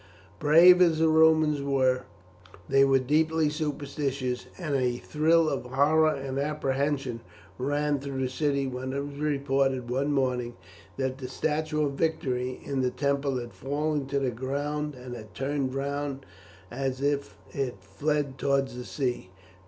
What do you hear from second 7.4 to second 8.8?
ran through the city